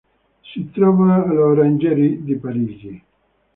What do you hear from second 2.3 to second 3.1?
Parigi.